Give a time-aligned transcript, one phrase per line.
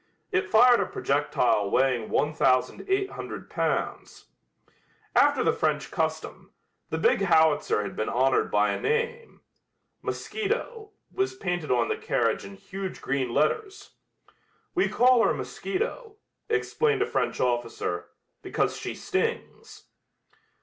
[0.31, 4.29] It fired a projectile weighing 1800 pounds.
[5.15, 6.51] After the French custom,
[6.89, 9.41] the big howitzer had been honored by a name.
[10.01, 13.91] "Mosquito" was painted on the carriage in huge green letters.
[14.73, 16.15] "We call her mosquito,"
[16.49, 18.07] explained a French officer,
[18.41, 19.83] "because she stings."